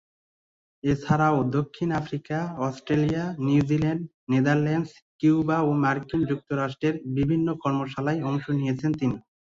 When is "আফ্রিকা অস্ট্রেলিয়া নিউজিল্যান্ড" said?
1.93-4.01